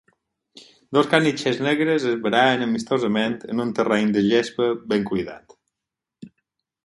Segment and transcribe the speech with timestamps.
[0.97, 5.55] Dos caniches negres es barallen amistosament en un terreny de gespa ben cuidat.